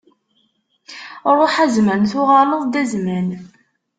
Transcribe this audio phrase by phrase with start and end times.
[1.37, 3.29] Ṛuḥ a zzman, tuɣaleḍ-d a zzman!